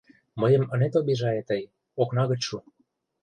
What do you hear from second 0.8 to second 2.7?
обижае тый, окна гыч шу.